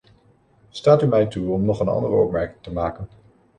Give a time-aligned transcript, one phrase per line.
[0.69, 3.07] Staat u mij toe om nog een andere opmerking te maken.